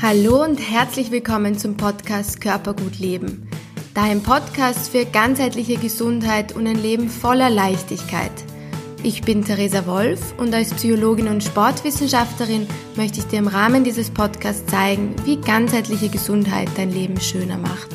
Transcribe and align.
Hallo 0.00 0.44
und 0.44 0.58
herzlich 0.58 1.10
willkommen 1.10 1.58
zum 1.58 1.76
Podcast 1.76 2.40
Körpergut 2.40 3.00
Leben. 3.00 3.48
Dein 3.94 4.22
Podcast 4.22 4.92
für 4.92 5.04
ganzheitliche 5.04 5.76
Gesundheit 5.76 6.54
und 6.54 6.68
ein 6.68 6.80
Leben 6.80 7.08
voller 7.08 7.50
Leichtigkeit. 7.50 8.30
Ich 9.02 9.22
bin 9.22 9.44
Theresa 9.44 9.86
Wolf 9.86 10.38
und 10.38 10.54
als 10.54 10.72
Psychologin 10.72 11.26
und 11.26 11.42
Sportwissenschaftlerin 11.42 12.68
möchte 12.94 13.18
ich 13.18 13.26
dir 13.26 13.40
im 13.40 13.48
Rahmen 13.48 13.82
dieses 13.82 14.08
Podcasts 14.08 14.70
zeigen, 14.70 15.16
wie 15.24 15.36
ganzheitliche 15.36 16.10
Gesundheit 16.10 16.68
dein 16.76 16.92
Leben 16.92 17.20
schöner 17.20 17.58
macht. 17.58 17.90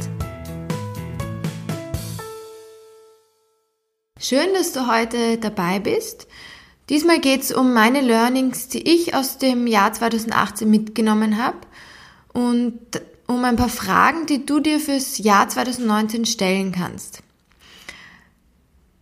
Schön, 4.19 4.53
dass 4.53 4.73
du 4.73 4.91
heute 4.91 5.37
dabei 5.37 5.79
bist. 5.79 6.27
Diesmal 6.89 7.21
geht 7.21 7.43
es 7.43 7.53
um 7.53 7.73
meine 7.73 8.01
Learnings, 8.01 8.67
die 8.67 8.93
ich 8.93 9.15
aus 9.15 9.37
dem 9.37 9.67
Jahr 9.67 9.93
2018 9.93 10.69
mitgenommen 10.69 11.41
habe 11.41 11.59
und 12.33 12.79
um 13.27 13.43
ein 13.45 13.55
paar 13.55 13.69
Fragen, 13.69 14.25
die 14.25 14.45
du 14.45 14.59
dir 14.59 14.79
fürs 14.79 15.17
Jahr 15.17 15.47
2019 15.47 16.25
stellen 16.25 16.71
kannst. 16.71 17.23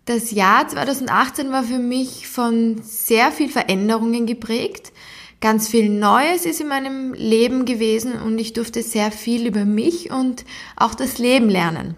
Das 0.06 0.32
Jahr 0.32 0.68
2018 0.68 1.52
war 1.52 1.64
für 1.64 1.80
mich 1.80 2.28
von 2.28 2.82
sehr 2.84 3.32
viel 3.32 3.50
Veränderungen 3.50 4.26
geprägt. 4.26 4.92
Ganz 5.40 5.68
viel 5.68 5.90
Neues 5.90 6.46
ist 6.46 6.62
in 6.62 6.68
meinem 6.68 7.14
Leben 7.14 7.66
gewesen 7.66 8.22
und 8.22 8.38
ich 8.38 8.54
durfte 8.54 8.84
sehr 8.84 9.12
viel 9.12 9.48
über 9.48 9.66
mich 9.66 10.12
und 10.12 10.46
auch 10.76 10.94
das 10.94 11.18
Leben 11.18 11.50
lernen. 11.50 11.96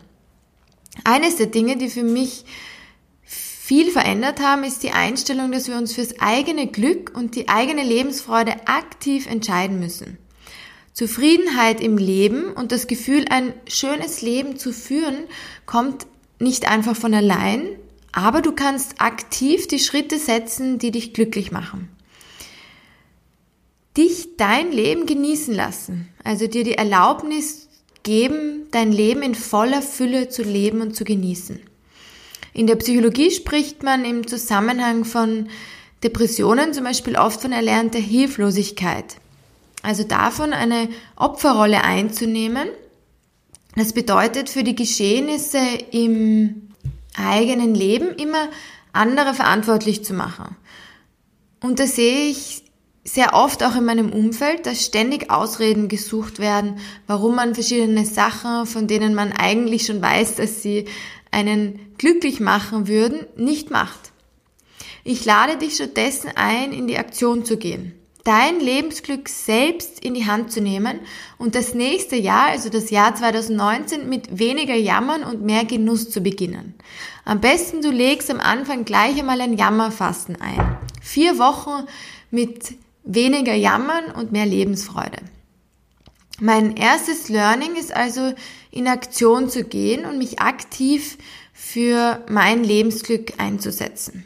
Eines 1.04 1.38
der 1.38 1.48
Dinge, 1.48 1.78
die 1.78 1.90
für 1.90 2.04
mich 2.04 2.46
viel 3.26 3.90
verändert 3.90 4.42
haben, 4.42 4.64
ist 4.64 4.84
die 4.84 4.92
Einstellung, 4.92 5.52
dass 5.52 5.68
wir 5.68 5.78
uns 5.78 5.94
fürs 5.94 6.20
eigene 6.20 6.68
Glück 6.68 7.12
und 7.16 7.36
die 7.36 7.50
eigene 7.50 7.84
Lebensfreude 7.84 8.68
aktiv 8.68 9.26
entscheiden 9.26 9.80
müssen. 9.80 10.18
Zufriedenheit 10.94 11.82
im 11.82 11.98
Leben 11.98 12.54
und 12.54 12.72
das 12.72 12.88
Gefühl, 12.88 13.26
ein 13.30 13.54
schönes 13.68 14.22
Leben 14.22 14.58
zu 14.58 14.72
führen, 14.72 15.24
kommt 15.66 16.06
nicht 16.40 16.70
einfach 16.70 16.96
von 16.96 17.14
allein, 17.14 17.68
aber 18.12 18.42
du 18.42 18.52
kannst 18.52 19.02
aktiv 19.02 19.68
die 19.68 19.80
Schritte 19.80 20.20
setzen, 20.20 20.78
die 20.78 20.92
dich 20.92 21.14
glücklich 21.14 21.52
machen. 21.52 21.90
Dich 23.98 24.38
dein 24.38 24.72
Leben 24.72 25.06
genießen 25.06 25.54
lassen, 25.54 26.10
also 26.24 26.48
dir 26.48 26.64
die 26.64 26.76
Erlaubnis 26.76 27.70
geben, 28.04 28.68
dein 28.72 28.92
Leben 28.92 29.24
in 29.24 29.36
voller 29.36 29.82
Fülle 29.82 30.30
zu 30.30 30.44
leben 30.44 30.82
und 30.82 30.96
zu 30.96 31.06
genießen. 31.06 31.60
In 32.54 32.68
der 32.68 32.76
Psychologie 32.76 33.32
spricht 33.32 33.82
man 33.82 34.06
im 34.06 34.28
Zusammenhang 34.28 35.06
von 35.06 35.50
Depressionen 36.04 36.74
zum 36.74 36.84
Beispiel 36.84 37.16
oft 37.16 37.42
von 37.42 37.52
erlernter 37.52 38.00
Hilflosigkeit. 38.00 39.16
Also 39.84 40.04
davon 40.04 40.54
eine 40.54 40.88
Opferrolle 41.18 41.84
einzunehmen. 41.84 42.70
Das 43.76 43.92
bedeutet 43.92 44.50
für 44.50 44.64
die 44.64 44.76
Geschehnisse 44.76 45.60
im 45.92 46.70
eigenen 47.16 47.76
Leben 47.76 48.16
immer 48.16 48.48
andere 48.94 49.34
verantwortlich 49.34 50.06
zu 50.06 50.14
machen. 50.14 50.56
Und 51.60 51.80
da 51.80 51.86
sehe 51.86 52.30
ich 52.30 52.64
sehr 53.04 53.34
oft 53.34 53.62
auch 53.64 53.76
in 53.76 53.84
meinem 53.84 54.14
Umfeld, 54.14 54.66
dass 54.66 54.86
ständig 54.86 55.30
Ausreden 55.30 55.90
gesucht 55.90 56.40
werden, 56.40 56.80
warum 57.06 57.36
man 57.36 57.54
verschiedene 57.54 58.06
Sachen, 58.06 58.66
von 58.66 58.88
denen 58.88 59.14
man 59.14 59.34
eigentlich 59.34 59.86
schon 59.86 60.02
weiß, 60.02 60.36
dass 60.36 60.64
sie 60.64 60.86
einen 61.30 61.80
glücklich 61.98 62.40
machen 62.40 62.88
würden, 62.88 63.26
nicht 63.36 63.70
macht. 63.70 64.14
Ich 65.04 65.26
lade 65.26 65.58
dich 65.58 65.76
stattdessen 65.76 66.32
ein, 66.36 66.72
in 66.72 66.88
die 66.88 66.98
Aktion 66.98 67.44
zu 67.44 67.58
gehen 67.58 67.94
dein 68.24 68.60
Lebensglück 68.60 69.28
selbst 69.28 70.00
in 70.04 70.14
die 70.14 70.26
Hand 70.26 70.52
zu 70.52 70.62
nehmen 70.62 71.00
und 71.38 71.56
das 71.56 71.74
nächste 71.74 72.16
Jahr, 72.16 72.48
also 72.48 72.70
das 72.70 72.90
Jahr 72.90 73.14
2019, 73.16 74.08
mit 74.08 74.40
weniger 74.40 74.76
Jammern 74.76 75.24
und 75.24 75.42
mehr 75.42 75.66
Genuss 75.66 76.10
zu 76.10 76.22
beginnen. 76.22 76.74
Am 77.26 77.42
besten 77.42 77.82
du 77.82 77.92
legst 77.92 78.32
am 78.32 78.40
Anfang 78.40 78.86
gleich 78.86 79.20
einmal 79.20 79.42
ein 79.42 79.58
Jammerfasten 79.58 80.40
ein. 80.40 80.78
Vier 81.02 81.38
Wochen 81.38 81.86
mit 82.32 82.76
weniger 83.04 83.54
Jammern 83.54 84.06
und 84.06 84.32
mehr 84.32 84.46
Lebensfreude. 84.46 85.18
Mein 86.40 86.76
erstes 86.78 87.30
Learning 87.30 87.76
ist 87.76 87.94
also 87.94 88.34
in 88.72 88.88
Aktion 88.88 89.50
zu 89.50 89.64
gehen 89.64 90.06
und 90.06 90.18
mich 90.18 90.40
aktiv 90.40 91.18
für 91.54 92.24
mein 92.30 92.64
Lebensglück 92.64 93.34
einzusetzen. 93.38 94.26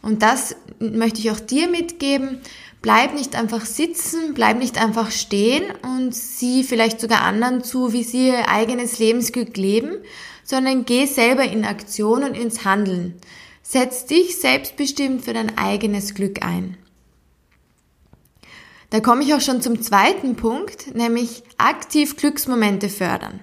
Und 0.00 0.22
das 0.22 0.56
möchte 0.78 1.20
ich 1.20 1.30
auch 1.30 1.40
dir 1.40 1.68
mitgeben. 1.68 2.40
Bleib 2.84 3.14
nicht 3.14 3.34
einfach 3.34 3.64
sitzen, 3.64 4.34
bleib 4.34 4.58
nicht 4.58 4.76
einfach 4.76 5.10
stehen 5.10 5.62
und 5.80 6.14
sieh 6.14 6.62
vielleicht 6.62 7.00
sogar 7.00 7.22
anderen 7.22 7.64
zu, 7.64 7.94
wie 7.94 8.02
sie 8.02 8.28
ihr 8.28 8.50
eigenes 8.50 8.98
Lebensglück 8.98 9.56
leben, 9.56 9.96
sondern 10.44 10.84
geh 10.84 11.06
selber 11.06 11.44
in 11.44 11.64
Aktion 11.64 12.24
und 12.24 12.36
ins 12.36 12.66
Handeln. 12.66 13.14
Setz 13.62 14.04
dich 14.04 14.38
selbstbestimmt 14.38 15.24
für 15.24 15.32
dein 15.32 15.56
eigenes 15.56 16.14
Glück 16.14 16.44
ein. 16.44 16.76
Da 18.90 19.00
komme 19.00 19.24
ich 19.24 19.32
auch 19.32 19.40
schon 19.40 19.62
zum 19.62 19.80
zweiten 19.80 20.36
Punkt, 20.36 20.94
nämlich 20.94 21.42
aktiv 21.56 22.18
Glücksmomente 22.18 22.90
fördern. 22.90 23.40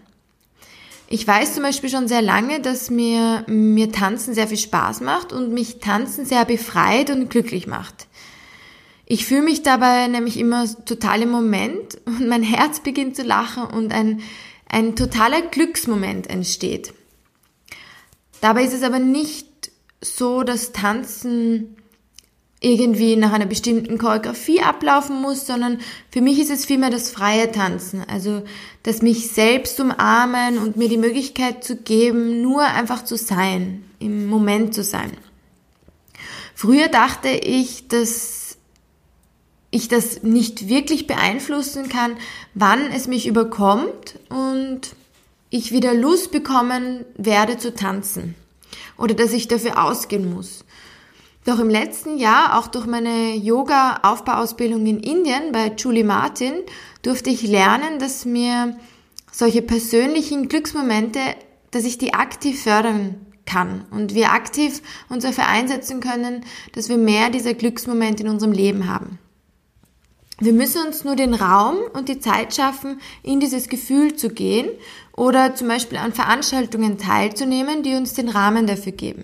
Ich 1.08 1.28
weiß 1.28 1.56
zum 1.56 1.64
Beispiel 1.64 1.90
schon 1.90 2.08
sehr 2.08 2.22
lange, 2.22 2.60
dass 2.60 2.92
mir, 2.92 3.44
mir 3.48 3.92
Tanzen 3.92 4.36
sehr 4.36 4.48
viel 4.48 4.60
Spaß 4.60 5.02
macht 5.02 5.34
und 5.34 5.52
mich 5.52 5.80
Tanzen 5.80 6.26
sehr 6.26 6.46
befreit 6.46 7.10
und 7.10 7.32
glücklich 7.32 7.66
macht. 7.66 8.08
Ich 9.14 9.26
fühle 9.26 9.42
mich 9.42 9.62
dabei 9.62 10.08
nämlich 10.08 10.40
immer 10.40 10.66
total 10.86 11.24
im 11.24 11.32
Moment 11.32 11.98
und 12.06 12.30
mein 12.30 12.44
Herz 12.44 12.80
beginnt 12.80 13.18
zu 13.18 13.24
lachen 13.24 13.66
und 13.66 13.92
ein, 13.92 14.22
ein 14.70 14.96
totaler 14.96 15.42
Glücksmoment 15.42 16.30
entsteht. 16.30 16.94
Dabei 18.40 18.64
ist 18.64 18.72
es 18.74 18.84
aber 18.84 19.00
nicht 19.00 19.70
so, 20.00 20.44
dass 20.44 20.72
Tanzen 20.72 21.76
irgendwie 22.62 23.18
nach 23.18 23.34
einer 23.34 23.48
bestimmten 23.48 23.98
Choreografie 23.98 24.62
ablaufen 24.62 25.22
muss, 25.22 25.46
sondern 25.46 25.80
für 26.10 26.22
mich 26.22 26.40
ist 26.40 26.50
es 26.50 26.66
vielmehr 26.66 26.90
das 26.90 27.12
freie 27.12 27.52
Tanzen. 27.52 28.06
Also 28.08 28.44
das 28.84 29.02
mich 29.02 29.32
selbst 29.32 29.78
umarmen 29.82 30.58
und 30.58 30.78
mir 30.78 30.88
die 30.88 30.96
Möglichkeit 30.96 31.66
zu 31.66 31.76
geben, 31.76 32.42
nur 32.42 32.62
einfach 32.62 33.04
zu 33.04 33.18
sein, 33.18 33.84
im 34.00 34.28
Moment 34.28 34.74
zu 34.74 34.86
sein. 34.86 35.12
Früher 36.56 36.88
dachte 36.88 37.28
ich, 37.28 37.90
dass 37.90 38.41
ich 39.72 39.88
das 39.88 40.22
nicht 40.22 40.68
wirklich 40.68 41.08
beeinflussen 41.08 41.90
kann, 41.90 42.18
wann 42.54 42.92
es 42.92 43.08
mich 43.08 43.26
überkommt 43.26 44.20
und 44.30 44.82
ich 45.50 45.72
wieder 45.72 45.94
Lust 45.94 46.32
bekommen 46.32 47.06
werde 47.16 47.58
zu 47.58 47.74
tanzen 47.74 48.36
oder 48.98 49.14
dass 49.14 49.34
ich 49.34 49.48
dafür 49.48 49.84
ausgehen 49.84 50.34
muss. 50.34 50.66
Doch 51.46 51.60
im 51.60 51.70
letzten 51.70 52.18
Jahr, 52.18 52.60
auch 52.60 52.68
durch 52.68 52.86
meine 52.86 53.36
Yoga-Aufbauausbildung 53.36 54.86
in 54.86 55.00
Indien 55.00 55.52
bei 55.52 55.72
Julie 55.76 56.04
Martin, 56.04 56.54
durfte 57.02 57.32
ich 57.32 57.42
lernen, 57.42 57.98
dass 57.98 58.26
mir 58.26 58.78
solche 59.32 59.64
persönlichen 59.64 60.50
Glücksmomente, 60.50 61.20
dass 61.72 61.86
ich 61.86 61.98
die 61.98 62.14
aktiv 62.14 62.62
fördern 62.62 63.16
kann 63.46 63.86
und 63.90 64.14
wir 64.14 64.32
aktiv 64.34 64.82
uns 65.10 65.24
dafür 65.24 65.48
einsetzen 65.48 66.00
können, 66.00 66.46
dass 66.74 66.90
wir 66.90 66.98
mehr 66.98 67.32
dieser 67.32 67.56
Glücksmomente 67.56 68.22
in 68.24 68.30
unserem 68.30 68.52
Leben 68.52 68.88
haben. 68.88 69.18
Wir 70.42 70.54
müssen 70.54 70.88
uns 70.88 71.04
nur 71.04 71.16
den 71.16 71.36
Raum 71.36 71.78
und 71.94 72.10
die 72.10 72.20
Zeit 72.20 72.56
schaffen, 72.56 73.00
in 73.22 73.40
dieses 73.40 73.70
Gefühl 73.70 74.16
zu 74.16 74.30
gehen 74.30 74.68
oder 75.16 75.54
zum 75.54 75.68
Beispiel 75.68 76.00
an 76.00 76.14
Veranstaltungen 76.14 76.98
teilzunehmen, 76.98 77.84
die 77.84 77.94
uns 77.94 78.16
den 78.16 78.28
Rahmen 78.28 78.66
dafür 78.66 78.92
geben. 78.92 79.24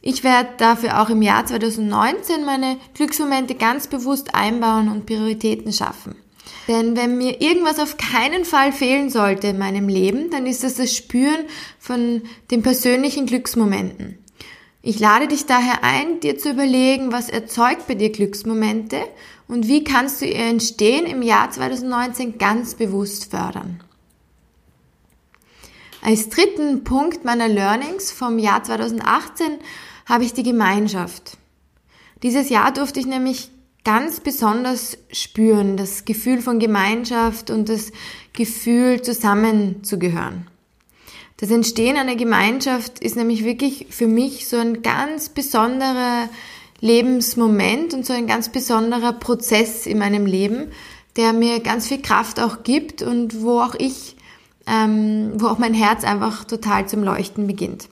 Ich 0.00 0.24
werde 0.24 0.48
dafür 0.56 1.02
auch 1.02 1.10
im 1.10 1.20
Jahr 1.20 1.44
2019 1.44 2.42
meine 2.46 2.78
Glücksmomente 2.94 3.54
ganz 3.54 3.86
bewusst 3.86 4.34
einbauen 4.34 4.88
und 4.88 5.04
Prioritäten 5.04 5.74
schaffen. 5.74 6.16
Denn 6.68 6.96
wenn 6.96 7.18
mir 7.18 7.42
irgendwas 7.42 7.78
auf 7.78 7.98
keinen 7.98 8.46
Fall 8.46 8.72
fehlen 8.72 9.10
sollte 9.10 9.48
in 9.48 9.58
meinem 9.58 9.88
Leben, 9.88 10.30
dann 10.30 10.46
ist 10.46 10.64
das 10.64 10.76
das 10.76 10.96
Spüren 10.96 11.44
von 11.78 12.22
den 12.50 12.62
persönlichen 12.62 13.26
Glücksmomenten. 13.26 14.21
Ich 14.84 14.98
lade 14.98 15.28
dich 15.28 15.46
daher 15.46 15.84
ein, 15.84 16.18
dir 16.18 16.38
zu 16.38 16.50
überlegen, 16.50 17.12
was 17.12 17.28
erzeugt 17.28 17.86
bei 17.86 17.94
dir 17.94 18.10
Glücksmomente 18.10 18.98
und 19.46 19.68
wie 19.68 19.84
kannst 19.84 20.20
du 20.20 20.26
ihr 20.26 20.34
Entstehen 20.34 21.06
im 21.06 21.22
Jahr 21.22 21.50
2019 21.52 22.36
ganz 22.36 22.74
bewusst 22.74 23.30
fördern. 23.30 23.80
Als 26.00 26.28
dritten 26.30 26.82
Punkt 26.82 27.24
meiner 27.24 27.46
Learnings 27.46 28.10
vom 28.10 28.40
Jahr 28.40 28.64
2018 28.64 29.58
habe 30.04 30.24
ich 30.24 30.32
die 30.32 30.42
Gemeinschaft. 30.42 31.38
Dieses 32.24 32.48
Jahr 32.48 32.72
durfte 32.72 32.98
ich 32.98 33.06
nämlich 33.06 33.52
ganz 33.84 34.18
besonders 34.18 34.98
spüren, 35.12 35.76
das 35.76 36.04
Gefühl 36.04 36.40
von 36.40 36.58
Gemeinschaft 36.58 37.50
und 37.50 37.68
das 37.68 37.92
Gefühl 38.32 39.00
zusammenzugehören. 39.00 40.48
Das 41.42 41.50
Entstehen 41.50 41.96
einer 41.96 42.14
Gemeinschaft 42.14 43.00
ist 43.00 43.16
nämlich 43.16 43.42
wirklich 43.44 43.88
für 43.90 44.06
mich 44.06 44.46
so 44.46 44.58
ein 44.58 44.80
ganz 44.80 45.28
besonderer 45.28 46.28
Lebensmoment 46.80 47.94
und 47.94 48.06
so 48.06 48.12
ein 48.12 48.28
ganz 48.28 48.50
besonderer 48.50 49.12
Prozess 49.12 49.86
in 49.86 49.98
meinem 49.98 50.24
Leben, 50.24 50.70
der 51.16 51.32
mir 51.32 51.58
ganz 51.58 51.88
viel 51.88 52.00
Kraft 52.00 52.38
auch 52.38 52.62
gibt 52.62 53.02
und 53.02 53.42
wo 53.42 53.58
auch 53.58 53.74
ich, 53.76 54.14
ähm, 54.68 55.32
wo 55.34 55.48
auch 55.48 55.58
mein 55.58 55.74
Herz 55.74 56.04
einfach 56.04 56.44
total 56.44 56.88
zum 56.88 57.02
Leuchten 57.02 57.48
beginnt. 57.48 57.88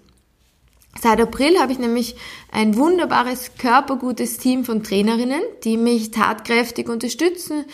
Seit 1.03 1.21
April 1.21 1.59
habe 1.59 1.73
ich 1.73 1.81
nämlich 1.81 2.15
ein 2.53 2.77
wunderbares, 2.77 3.57
körpergutes 3.59 4.39
Team 4.39 4.65
von 4.65 4.85
Trainerinnen, 4.85 5.43
die 5.65 5.77
mich 5.77 6.13
tatkräftig 6.13 6.89
unterstützen 6.89 7.65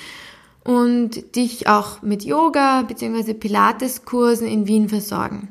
und 0.65 1.37
dich 1.37 1.69
auch 1.69 2.01
mit 2.01 2.25
Yoga 2.25 2.81
bzw. 2.81 3.35
Pilates-Kursen 3.35 4.47
in 4.47 4.67
Wien 4.67 4.89
versorgen. 4.89 5.51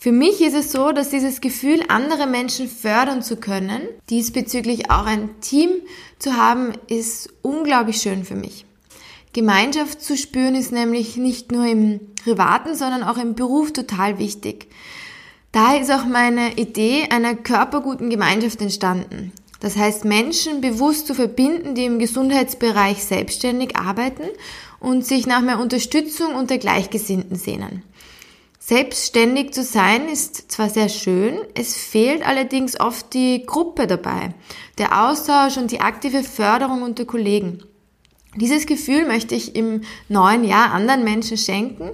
Für 0.00 0.12
mich 0.12 0.40
ist 0.40 0.54
es 0.54 0.70
so, 0.70 0.92
dass 0.92 1.10
dieses 1.10 1.40
Gefühl, 1.40 1.82
andere 1.88 2.28
Menschen 2.28 2.68
fördern 2.68 3.20
zu 3.20 3.34
können, 3.34 3.82
diesbezüglich 4.10 4.92
auch 4.92 5.06
ein 5.06 5.40
Team 5.40 5.70
zu 6.20 6.36
haben, 6.36 6.72
ist 6.86 7.30
unglaublich 7.42 7.96
schön 7.96 8.24
für 8.24 8.36
mich. 8.36 8.64
Gemeinschaft 9.32 10.00
zu 10.00 10.16
spüren 10.16 10.54
ist 10.54 10.70
nämlich 10.70 11.16
nicht 11.16 11.50
nur 11.50 11.66
im 11.66 12.00
privaten, 12.22 12.76
sondern 12.76 13.02
auch 13.02 13.18
im 13.18 13.34
Beruf 13.34 13.72
total 13.72 14.20
wichtig. 14.20 14.68
Daher 15.50 15.80
ist 15.80 15.90
auch 15.90 16.04
meine 16.04 16.56
Idee 16.56 17.08
einer 17.10 17.34
körperguten 17.34 18.08
Gemeinschaft 18.08 18.60
entstanden. 18.60 19.32
Das 19.58 19.76
heißt, 19.76 20.04
Menschen 20.04 20.60
bewusst 20.60 21.08
zu 21.08 21.14
verbinden, 21.14 21.74
die 21.74 21.84
im 21.84 21.98
Gesundheitsbereich 21.98 23.02
selbstständig 23.02 23.76
arbeiten 23.76 24.28
und 24.78 25.04
sich 25.04 25.26
nach 25.26 25.40
mehr 25.40 25.58
Unterstützung 25.58 26.36
unter 26.36 26.58
Gleichgesinnten 26.58 27.36
sehnen. 27.36 27.82
Selbstständig 28.68 29.54
zu 29.54 29.62
sein 29.62 30.10
ist 30.10 30.52
zwar 30.52 30.68
sehr 30.68 30.90
schön, 30.90 31.38
es 31.54 31.74
fehlt 31.74 32.22
allerdings 32.22 32.78
oft 32.78 33.14
die 33.14 33.46
Gruppe 33.46 33.86
dabei, 33.86 34.34
der 34.76 35.08
Austausch 35.08 35.56
und 35.56 35.70
die 35.70 35.80
aktive 35.80 36.22
Förderung 36.22 36.82
unter 36.82 37.06
Kollegen. 37.06 37.62
Dieses 38.36 38.66
Gefühl 38.66 39.06
möchte 39.06 39.34
ich 39.34 39.56
im 39.56 39.84
neuen 40.10 40.44
Jahr 40.44 40.72
anderen 40.72 41.02
Menschen 41.02 41.38
schenken, 41.38 41.92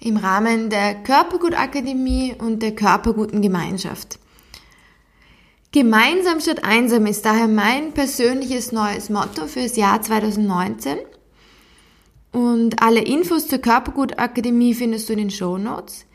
im 0.00 0.18
Rahmen 0.18 0.68
der 0.68 0.96
Körpergutakademie 0.96 2.34
und 2.38 2.62
der 2.62 2.74
Körperguten 2.74 3.40
Gemeinschaft. 3.40 4.18
Gemeinsam 5.72 6.40
statt 6.40 6.62
einsam 6.62 7.06
ist 7.06 7.24
daher 7.24 7.48
mein 7.48 7.92
persönliches 7.92 8.70
neues 8.70 9.08
Motto 9.08 9.46
fürs 9.46 9.76
Jahr 9.76 10.02
2019. 10.02 10.98
Und 12.32 12.82
alle 12.82 13.00
Infos 13.00 13.48
zur 13.48 13.58
Körpergutakademie 13.58 14.74
findest 14.74 15.08
du 15.08 15.14
in 15.14 15.18
den 15.18 15.30
Show 15.30 15.58
Notes. 15.58 16.06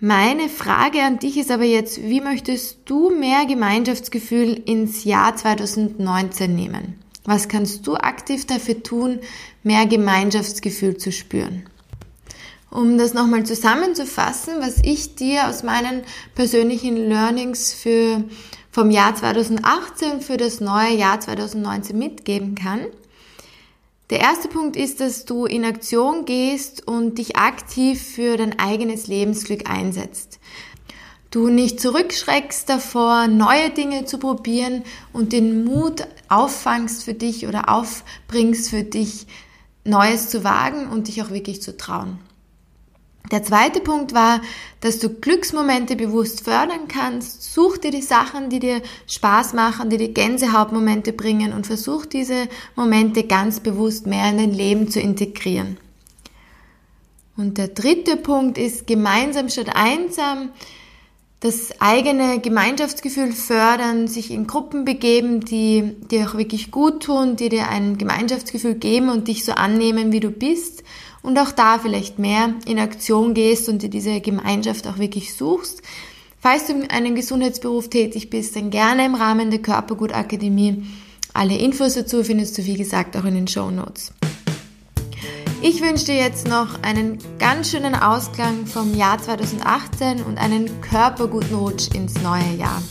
Meine 0.00 0.48
Frage 0.48 1.02
an 1.02 1.18
dich 1.18 1.36
ist 1.38 1.50
aber 1.50 1.64
jetzt, 1.64 2.02
wie 2.02 2.20
möchtest 2.20 2.78
du 2.84 3.10
mehr 3.10 3.46
Gemeinschaftsgefühl 3.46 4.60
ins 4.66 5.04
Jahr 5.04 5.34
2019 5.34 6.54
nehmen? 6.54 6.98
Was 7.24 7.48
kannst 7.48 7.86
du 7.86 7.94
aktiv 7.94 8.46
dafür 8.46 8.82
tun, 8.82 9.20
mehr 9.62 9.86
Gemeinschaftsgefühl 9.86 10.98
zu 10.98 11.10
spüren? 11.10 11.64
Um 12.70 12.98
das 12.98 13.14
nochmal 13.14 13.44
zusammenzufassen, 13.44 14.54
was 14.58 14.78
ich 14.82 15.14
dir 15.14 15.48
aus 15.48 15.62
meinen 15.62 16.02
persönlichen 16.34 16.96
Learnings 16.96 17.72
für, 17.72 18.24
vom 18.70 18.90
Jahr 18.90 19.14
2018 19.14 20.20
für 20.20 20.36
das 20.36 20.60
neue 20.60 20.94
Jahr 20.96 21.18
2019 21.20 21.96
mitgeben 21.96 22.56
kann, 22.56 22.80
der 24.10 24.20
erste 24.20 24.48
Punkt 24.48 24.76
ist, 24.76 25.00
dass 25.00 25.24
du 25.24 25.46
in 25.46 25.64
Aktion 25.64 26.24
gehst 26.24 26.86
und 26.86 27.18
dich 27.18 27.36
aktiv 27.36 28.02
für 28.02 28.36
dein 28.36 28.58
eigenes 28.58 29.06
Lebensglück 29.06 29.68
einsetzt. 29.68 30.40
Du 31.30 31.48
nicht 31.48 31.80
zurückschreckst 31.80 32.68
davor, 32.68 33.26
neue 33.26 33.70
Dinge 33.70 34.04
zu 34.04 34.18
probieren 34.18 34.84
und 35.12 35.32
den 35.32 35.64
Mut 35.64 36.06
auffangst 36.28 37.02
für 37.02 37.14
dich 37.14 37.48
oder 37.48 37.68
aufbringst 37.68 38.70
für 38.70 38.84
dich, 38.84 39.26
Neues 39.84 40.28
zu 40.28 40.44
wagen 40.44 40.88
und 40.88 41.08
dich 41.08 41.22
auch 41.22 41.30
wirklich 41.30 41.60
zu 41.60 41.76
trauen. 41.76 42.18
Der 43.32 43.42
zweite 43.42 43.80
Punkt 43.80 44.12
war, 44.12 44.42
dass 44.80 44.98
du 44.98 45.08
Glücksmomente 45.08 45.96
bewusst 45.96 46.44
fördern 46.44 46.88
kannst. 46.88 47.54
Such 47.54 47.78
dir 47.78 47.90
die 47.90 48.02
Sachen, 48.02 48.50
die 48.50 48.60
dir 48.60 48.82
Spaß 49.06 49.54
machen, 49.54 49.88
die 49.88 49.96
dir 49.96 50.12
Gänsehautmomente 50.12 51.14
bringen 51.14 51.54
und 51.54 51.66
versuch 51.66 52.04
diese 52.04 52.48
Momente 52.76 53.24
ganz 53.24 53.60
bewusst 53.60 54.06
mehr 54.06 54.28
in 54.28 54.36
dein 54.36 54.52
Leben 54.52 54.90
zu 54.90 55.00
integrieren. 55.00 55.78
Und 57.36 57.56
der 57.56 57.68
dritte 57.68 58.16
Punkt 58.16 58.58
ist 58.58 58.86
gemeinsam 58.86 59.48
statt 59.48 59.70
einsam 59.74 60.50
das 61.40 61.78
eigene 61.80 62.40
Gemeinschaftsgefühl 62.40 63.32
fördern, 63.32 64.06
sich 64.06 64.30
in 64.30 64.46
Gruppen 64.46 64.84
begeben, 64.84 65.40
die 65.40 65.94
dir 66.10 66.28
auch 66.28 66.34
wirklich 66.36 66.70
gut 66.70 67.02
tun, 67.02 67.36
die 67.36 67.48
dir 67.48 67.68
ein 67.68 67.98
Gemeinschaftsgefühl 67.98 68.76
geben 68.76 69.10
und 69.10 69.28
dich 69.28 69.44
so 69.44 69.52
annehmen, 69.52 70.12
wie 70.12 70.20
du 70.20 70.30
bist 70.30 70.84
und 71.24 71.38
auch 71.38 71.50
da 71.50 71.78
vielleicht 71.78 72.18
mehr 72.18 72.54
in 72.66 72.78
Aktion 72.78 73.34
gehst 73.34 73.68
und 73.68 73.82
dir 73.82 73.88
diese 73.88 74.20
Gemeinschaft 74.20 74.86
auch 74.86 74.98
wirklich 74.98 75.34
suchst. 75.34 75.82
Falls 76.38 76.66
du 76.66 76.74
in 76.74 76.90
einem 76.90 77.14
Gesundheitsberuf 77.14 77.88
tätig 77.88 78.28
bist, 78.28 78.54
dann 78.54 78.68
gerne 78.68 79.06
im 79.06 79.14
Rahmen 79.14 79.50
der 79.50 79.60
Körpergutakademie. 79.60 80.84
Alle 81.32 81.56
Infos 81.56 81.94
dazu 81.94 82.22
findest 82.22 82.58
du, 82.58 82.66
wie 82.66 82.76
gesagt, 82.76 83.16
auch 83.16 83.24
in 83.24 83.34
den 83.34 83.48
Show 83.48 83.70
Notes. 83.70 84.12
Ich 85.62 85.80
wünsche 85.80 86.04
dir 86.04 86.16
jetzt 86.16 86.46
noch 86.46 86.82
einen 86.82 87.16
ganz 87.38 87.70
schönen 87.70 87.94
Ausklang 87.94 88.66
vom 88.66 88.94
Jahr 88.94 89.18
2018 89.18 90.22
und 90.22 90.36
einen 90.36 90.82
körperguten 90.82 91.56
Rutsch 91.56 91.88
ins 91.94 92.20
neue 92.22 92.54
Jahr. 92.58 92.82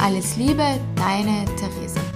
Alles 0.00 0.36
Liebe, 0.36 0.78
deine 0.94 1.44
Theresa. 1.56 2.11